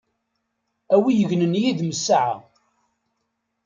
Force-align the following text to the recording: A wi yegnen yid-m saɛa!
A 0.93 0.95
wi 1.01 1.11
yegnen 1.15 1.59
yid-m 1.61 1.91
saɛa! 2.05 2.37